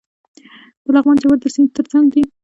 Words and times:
د 0.83 0.85
لغمان 0.95 1.17
جوار 1.21 1.37
د 1.41 1.45
سیند 1.53 1.69
ترڅنګ 1.75 2.05
دي. 2.13 2.21